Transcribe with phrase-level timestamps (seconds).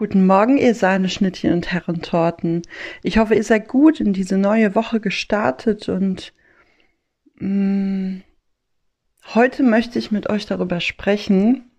[0.00, 2.62] Guten Morgen, ihr Sahneschnittchen und Herrentorten.
[3.02, 6.32] Ich hoffe, ihr seid gut in diese neue Woche gestartet und
[7.34, 8.22] mh, mm,
[9.34, 11.70] heute möchte ich mit euch darüber sprechen,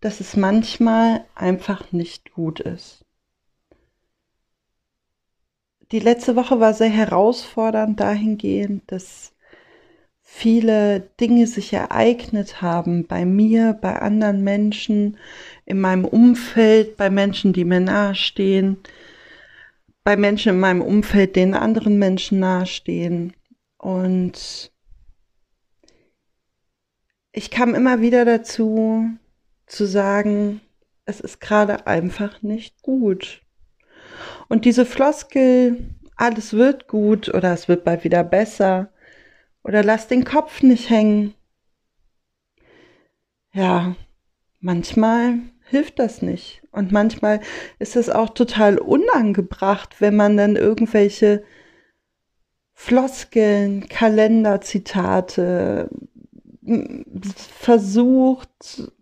[0.00, 3.04] dass es manchmal einfach nicht gut ist.
[5.90, 9.34] Die letzte Woche war sehr herausfordernd dahingehend, dass
[10.30, 15.16] viele Dinge sich ereignet haben bei mir, bei anderen Menschen,
[15.64, 18.76] in meinem Umfeld, bei Menschen, die mir nahestehen,
[20.04, 23.32] bei Menschen in meinem Umfeld, denen anderen Menschen nahestehen.
[23.78, 24.70] Und
[27.32, 29.08] ich kam immer wieder dazu
[29.66, 30.60] zu sagen,
[31.06, 33.40] es ist gerade einfach nicht gut.
[34.48, 38.92] Und diese Floskel, alles wird gut oder es wird bald wieder besser,
[39.62, 41.34] oder lass den Kopf nicht hängen.
[43.52, 43.96] Ja,
[44.60, 46.62] manchmal hilft das nicht.
[46.70, 47.40] Und manchmal
[47.78, 51.44] ist es auch total unangebracht, wenn man dann irgendwelche
[52.72, 55.90] Floskeln, Kalenderzitate
[57.58, 58.92] versucht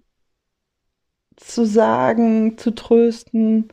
[1.37, 3.69] zu sagen, zu trösten.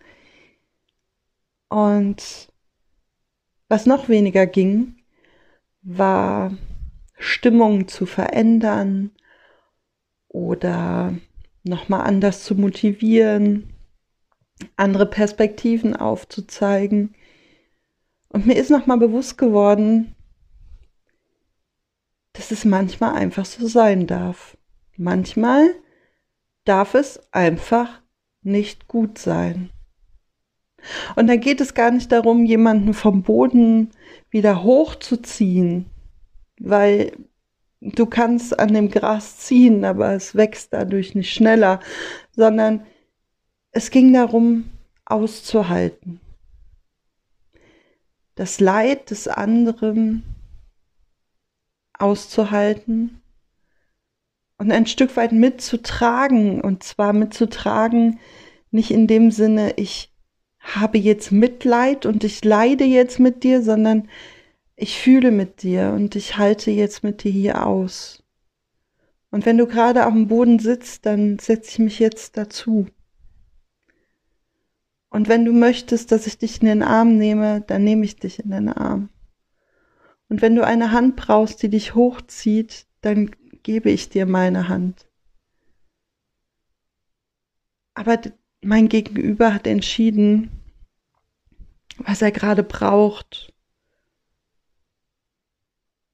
[1.69, 2.50] Und
[3.69, 4.97] was noch weniger ging,
[5.81, 6.52] war
[7.23, 9.11] Stimmung zu verändern
[10.27, 11.13] oder
[11.63, 13.73] nochmal anders zu motivieren,
[14.75, 17.16] andere Perspektiven aufzuzeigen.
[18.27, 20.16] Und mir ist nochmal bewusst geworden,
[22.33, 24.57] dass es manchmal einfach so sein darf.
[24.97, 25.69] Manchmal
[26.66, 28.01] darf es einfach
[28.41, 29.69] nicht gut sein.
[31.16, 33.91] Und da geht es gar nicht darum, jemanden vom Boden
[34.29, 35.85] wieder hochzuziehen,
[36.59, 37.11] weil
[37.81, 41.79] du kannst an dem Gras ziehen, aber es wächst dadurch nicht schneller,
[42.31, 42.85] sondern
[43.71, 44.69] es ging darum,
[45.05, 46.19] auszuhalten.
[48.35, 50.23] Das Leid des anderen
[51.94, 53.22] auszuhalten
[54.57, 56.61] und ein Stück weit mitzutragen.
[56.61, 58.19] Und zwar mitzutragen,
[58.72, 60.11] nicht in dem Sinne, ich
[60.59, 64.09] habe jetzt Mitleid und ich leide jetzt mit dir, sondern
[64.75, 68.23] ich fühle mit dir und ich halte jetzt mit dir hier aus.
[69.29, 72.88] Und wenn du gerade auf dem Boden sitzt, dann setze ich mich jetzt dazu.
[75.09, 78.39] Und wenn du möchtest, dass ich dich in den Arm nehme, dann nehme ich dich
[78.39, 79.09] in den Arm.
[80.29, 85.07] Und wenn du eine Hand brauchst, die dich hochzieht, dann gebe ich dir meine Hand.
[87.94, 88.19] Aber
[88.61, 90.50] mein Gegenüber hat entschieden,
[91.97, 93.53] was er gerade braucht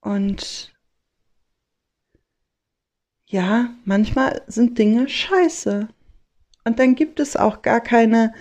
[0.02, 0.74] und
[3.26, 5.88] ja, manchmal sind Dinge scheiße.
[6.66, 8.34] Und dann gibt es auch gar keine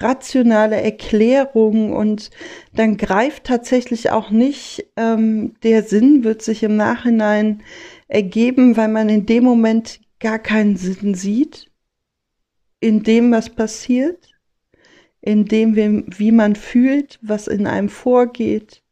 [0.00, 2.30] rationale Erklärung und
[2.74, 7.62] dann greift tatsächlich auch nicht, ähm, der Sinn wird sich im Nachhinein
[8.08, 11.70] ergeben, weil man in dem Moment gar keinen Sinn sieht,
[12.80, 14.30] in dem, was passiert,
[15.20, 18.83] in dem, wie, wie man fühlt, was in einem vorgeht.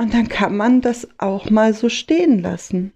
[0.00, 2.94] Und dann kann man das auch mal so stehen lassen.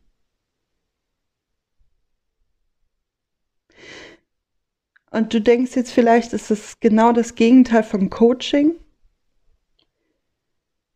[5.10, 8.76] Und du denkst jetzt vielleicht, ist es genau das Gegenteil von Coaching?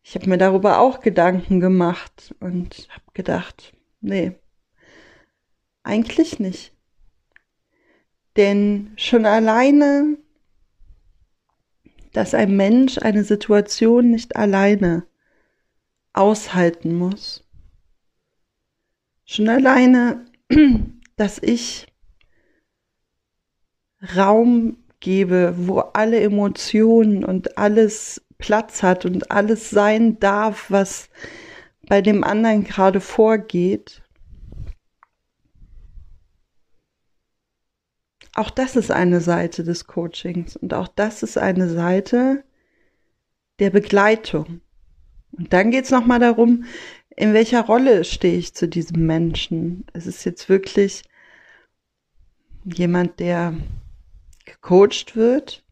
[0.02, 4.32] Ich habe mir darüber auch Gedanken gemacht und habe gedacht, nee,
[5.82, 6.72] eigentlich nicht.
[8.38, 10.16] Denn schon alleine,
[12.14, 15.06] dass ein Mensch eine Situation nicht alleine
[16.18, 17.44] aushalten muss.
[19.24, 20.26] Schon alleine,
[21.16, 21.86] dass ich
[24.16, 31.08] Raum gebe, wo alle Emotionen und alles Platz hat und alles sein darf, was
[31.88, 34.02] bei dem anderen gerade vorgeht.
[38.34, 42.44] Auch das ist eine Seite des Coachings und auch das ist eine Seite
[43.58, 44.60] der Begleitung.
[45.32, 46.64] Und dann geht es nochmal darum,
[47.16, 49.84] in welcher Rolle stehe ich zu diesem Menschen.
[49.92, 51.02] Es ist jetzt wirklich
[52.64, 53.54] jemand, der
[54.44, 55.62] gecoacht wird?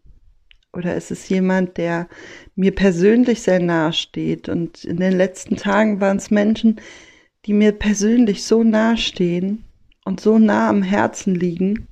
[0.73, 2.08] Oder ist es jemand, der
[2.55, 4.49] mir persönlich sehr nahe steht?
[4.49, 6.81] Und in den letzten Tagen waren es Menschen,
[7.47, 9.64] die mir persönlich so nahe stehen
[10.05, 11.88] und so nah am Herzen liegen.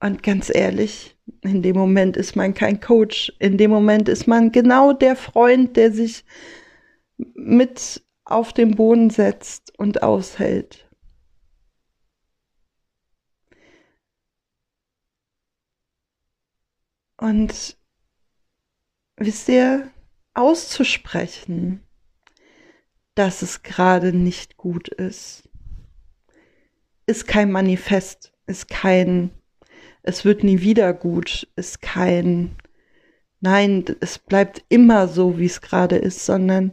[0.00, 3.32] Und ganz ehrlich, in dem Moment ist man kein Coach.
[3.40, 6.24] In dem Moment ist man genau der Freund, der sich
[7.16, 10.88] mit auf den Boden setzt und aushält.
[17.16, 17.76] Und
[19.16, 19.90] wisst ihr,
[20.34, 21.82] auszusprechen,
[23.16, 25.48] dass es gerade nicht gut ist,
[27.06, 29.30] ist kein Manifest, ist kein
[30.02, 32.56] es wird nie wieder gut, ist kein,
[33.40, 36.72] nein, es bleibt immer so, wie es gerade ist, sondern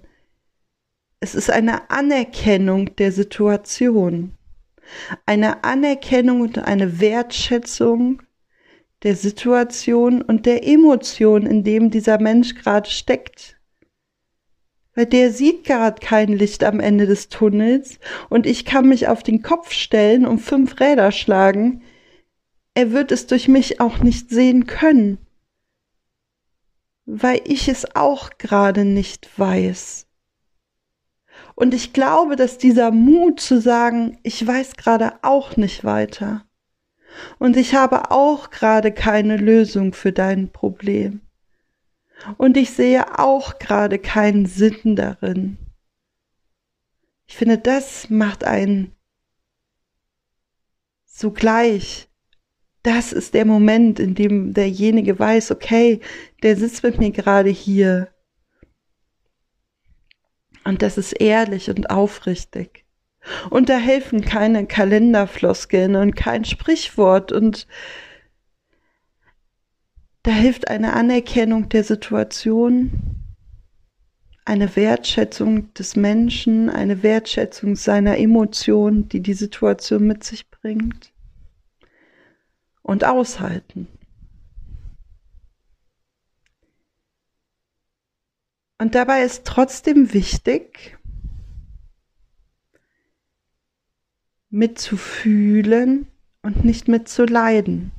[1.20, 4.38] es ist eine Anerkennung der Situation,
[5.26, 8.22] eine Anerkennung und eine Wertschätzung
[9.04, 13.56] der Situation und der Emotion, in dem dieser Mensch gerade steckt.
[14.96, 18.00] Weil der sieht gerade kein Licht am Ende des Tunnels
[18.30, 21.84] und ich kann mich auf den Kopf stellen und fünf Räder schlagen.
[22.76, 25.18] Er wird es durch mich auch nicht sehen können,
[27.06, 30.08] weil ich es auch gerade nicht weiß.
[31.56, 36.46] Und ich glaube, dass dieser Mut zu sagen, ich weiß gerade auch nicht weiter,
[37.40, 41.22] und ich habe auch gerade keine Lösung für dein Problem.
[42.38, 45.58] Und ich sehe auch gerade keinen Sinn darin.
[47.28, 48.92] Ich finde, das macht einen
[51.06, 52.10] sogleich.
[52.86, 56.02] Das ist der Moment, in dem derjenige weiß, okay,
[56.44, 58.10] der sitzt mit mir gerade hier.
[60.64, 62.86] Und das ist ehrlich und aufrichtig.
[63.50, 67.66] Und da helfen keine Kalenderfloskeln und kein Sprichwort und
[70.22, 72.92] da hilft eine Anerkennung der Situation,
[74.46, 81.15] eine Wertschätzung des Menschen, eine Wertschätzung seiner Emotionen, die die Situation mit sich bringt.
[82.86, 83.88] Und aushalten.
[88.78, 90.96] Und dabei ist trotzdem wichtig,
[94.52, 96.08] mitzufühlen
[96.44, 97.92] und nicht mitzuleiden.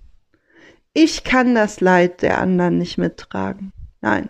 [0.92, 3.72] Ich kann das Leid der anderen nicht mittragen.
[4.00, 4.28] Nein,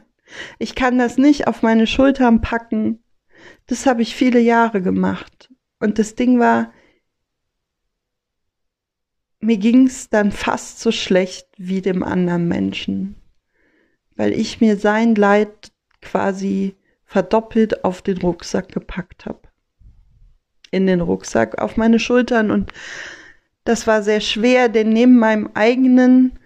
[0.58, 3.04] ich kann das nicht auf meine Schultern packen.
[3.66, 5.52] Das habe ich viele Jahre gemacht.
[5.80, 6.72] Und das Ding war,
[9.40, 13.16] mir ging's dann fast so schlecht wie dem anderen Menschen,
[14.16, 19.40] weil ich mir sein Leid quasi verdoppelt auf den Rucksack gepackt habe
[20.70, 22.50] in den Rucksack auf meine Schultern.
[22.50, 22.72] Und
[23.64, 26.38] das war sehr schwer, denn neben meinem eigenen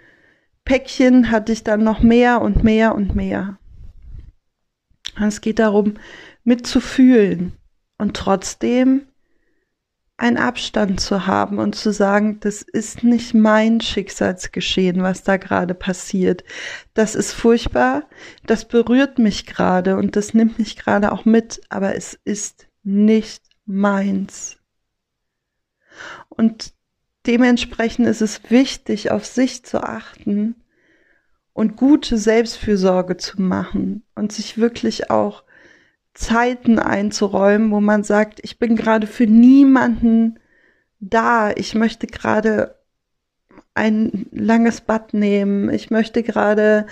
[0.64, 3.58] Päckchen hatte ich dann noch mehr und mehr und mehr.
[5.20, 5.94] Es geht darum,
[6.44, 7.52] mitzufühlen.
[7.98, 9.02] Und trotzdem
[10.20, 15.72] einen Abstand zu haben und zu sagen, das ist nicht mein Schicksalsgeschehen, was da gerade
[15.72, 16.44] passiert.
[16.92, 18.04] Das ist furchtbar,
[18.44, 23.44] das berührt mich gerade und das nimmt mich gerade auch mit, aber es ist nicht
[23.64, 24.58] meins.
[26.28, 26.74] Und
[27.26, 30.54] dementsprechend ist es wichtig, auf sich zu achten
[31.54, 35.44] und gute Selbstfürsorge zu machen und sich wirklich auch
[36.20, 40.38] Zeiten einzuräumen, wo man sagt, ich bin gerade für niemanden
[41.00, 42.76] da, ich möchte gerade
[43.72, 45.70] ein langes Bad nehmen.
[45.72, 46.86] Ich möchte gerade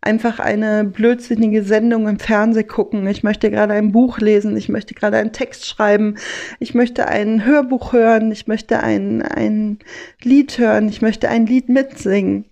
[0.00, 3.06] einfach eine blödsinnige Sendung im Fernsehen gucken.
[3.06, 4.56] Ich möchte gerade ein Buch lesen.
[4.56, 6.16] Ich möchte gerade einen Text schreiben.
[6.58, 8.32] Ich möchte ein Hörbuch hören.
[8.32, 9.78] Ich möchte ein, ein
[10.22, 10.88] Lied hören.
[10.88, 12.46] Ich möchte ein Lied mitsingen.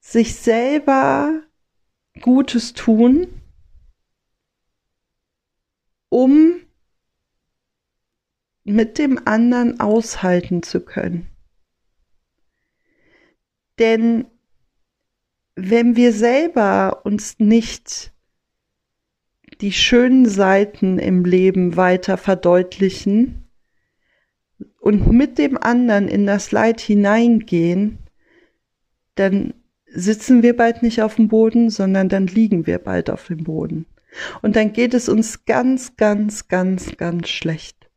[0.00, 1.40] Sich selber
[2.20, 3.28] Gutes tun,
[6.12, 6.60] um
[8.64, 11.28] mit dem anderen aushalten zu können.
[13.78, 14.26] Denn
[15.54, 18.12] wenn wir selber uns nicht
[19.62, 23.48] die schönen Seiten im Leben weiter verdeutlichen
[24.80, 28.00] und mit dem anderen in das Leid hineingehen,
[29.14, 29.54] dann
[29.86, 33.86] sitzen wir bald nicht auf dem Boden, sondern dann liegen wir bald auf dem Boden.
[34.42, 37.90] Und dann geht es uns ganz, ganz, ganz, ganz schlecht.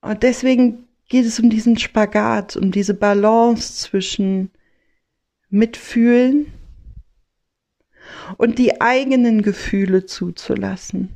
[0.00, 4.50] Und deswegen geht es um diesen Spagat, um diese Balance zwischen
[5.48, 6.52] Mitfühlen
[8.36, 11.14] und die eigenen Gefühle zuzulassen.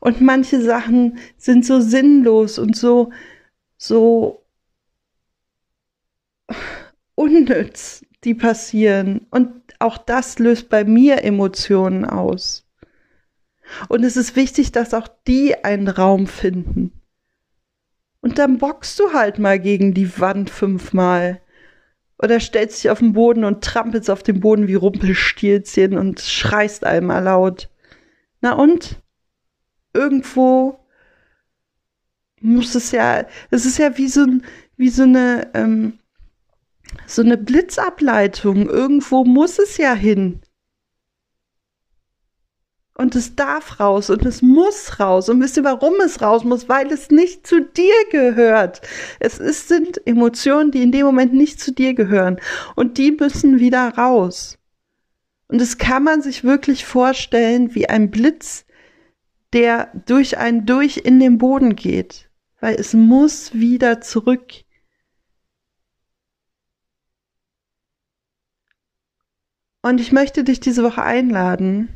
[0.00, 3.12] Und manche Sachen sind so sinnlos und so,
[3.76, 4.44] so
[7.14, 9.26] unnütz, die passieren.
[9.30, 12.66] Und auch das löst bei mir Emotionen aus.
[13.88, 16.92] Und es ist wichtig, dass auch die einen Raum finden.
[18.20, 21.40] Und dann bockst du halt mal gegen die Wand fünfmal.
[22.18, 26.84] Oder stellst dich auf den Boden und trampelst auf dem Boden wie Rumpelstilzchen und schreist
[26.84, 27.70] einmal laut.
[28.42, 29.00] Na und?
[29.94, 30.78] Irgendwo
[32.40, 34.26] muss es ja, es ist ja wie so,
[34.76, 35.98] wie so eine, ähm,
[37.06, 38.68] so eine Blitzableitung.
[38.68, 40.40] Irgendwo muss es ja hin.
[43.00, 45.30] Und es darf raus und es muss raus.
[45.30, 46.68] Und wisst ihr, warum es raus muss?
[46.68, 48.82] Weil es nicht zu dir gehört.
[49.20, 52.38] Es ist, sind Emotionen, die in dem Moment nicht zu dir gehören.
[52.76, 54.58] Und die müssen wieder raus.
[55.48, 58.66] Und das kann man sich wirklich vorstellen wie ein Blitz,
[59.54, 62.28] der durch einen durch in den Boden geht.
[62.60, 64.52] Weil es muss wieder zurück.
[69.82, 71.88] Und ich möchte dich diese Woche einladen,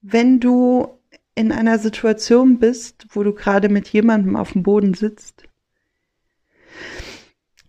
[0.00, 1.00] wenn du
[1.34, 5.44] in einer Situation bist, wo du gerade mit jemandem auf dem Boden sitzt,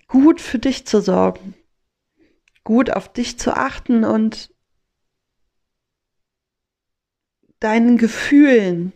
[0.08, 1.56] gut für dich zu sorgen,
[2.64, 4.54] gut auf dich zu achten und
[7.60, 8.94] deinen Gefühlen,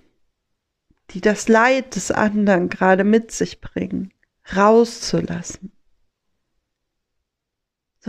[1.12, 4.13] die das Leid des anderen gerade mit sich bringen,
[4.56, 5.72] rauszulassen.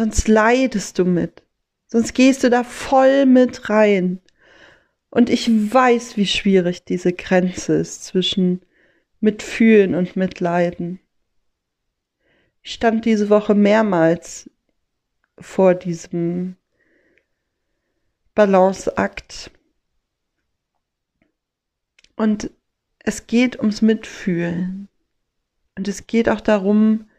[0.01, 1.43] Sonst leidest du mit,
[1.87, 4.23] sonst gehst du da voll mit rein
[5.11, 8.63] und ich weiß, wie schwierig diese Grenze ist zwischen
[9.21, 11.01] Mitfühlen und Mitleiden.
[12.63, 14.49] Ich stand diese Woche mehrmals
[15.39, 16.57] vor diesem
[18.35, 19.51] Balanceakt.
[22.17, 22.51] Und
[23.01, 24.89] es geht ums Mitfühlen.
[25.77, 27.10] Und es geht auch darum,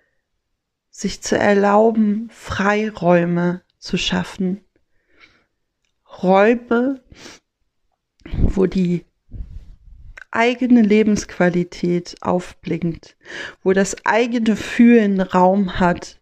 [0.91, 4.61] sich zu erlauben, Freiräume zu schaffen.
[6.21, 7.01] Räume,
[8.25, 9.05] wo die
[10.29, 13.17] eigene Lebensqualität aufblinkt,
[13.63, 16.21] wo das eigene Fühlen Raum hat.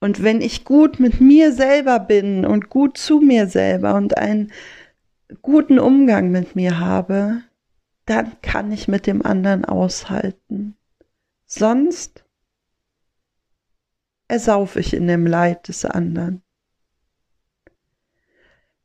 [0.00, 4.52] Und wenn ich gut mit mir selber bin und gut zu mir selber und einen
[5.42, 7.42] guten Umgang mit mir habe,
[8.06, 10.76] dann kann ich mit dem anderen aushalten.
[11.46, 12.24] Sonst
[14.28, 16.42] ersaufe ich in dem Leid des anderen.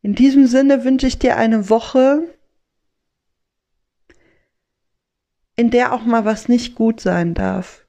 [0.02, 2.28] In diesem Sinne wünsche ich dir eine Woche,
[5.56, 7.86] in der auch mal was nicht gut sein darf.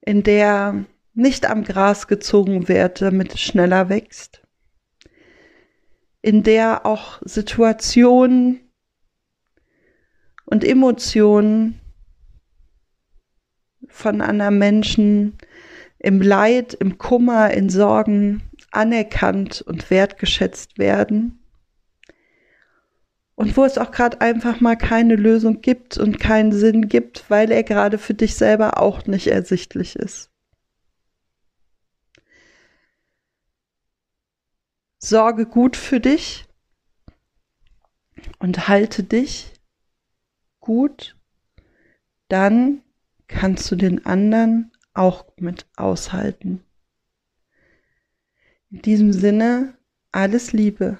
[0.00, 4.42] In der nicht am Gras gezogen wird, damit es schneller wächst.
[6.22, 8.72] In der auch Situationen
[10.44, 11.81] und Emotionen
[13.92, 15.38] von anderen Menschen
[15.98, 21.38] im Leid, im Kummer, in Sorgen anerkannt und wertgeschätzt werden.
[23.34, 27.50] Und wo es auch gerade einfach mal keine Lösung gibt und keinen Sinn gibt, weil
[27.50, 30.30] er gerade für dich selber auch nicht ersichtlich ist.
[34.98, 36.46] Sorge gut für dich
[38.38, 39.52] und halte dich
[40.60, 41.16] gut,
[42.28, 42.82] dann
[43.32, 46.62] kannst du den anderen auch mit aushalten.
[48.70, 49.74] In diesem Sinne,
[50.12, 50.98] alles Liebe.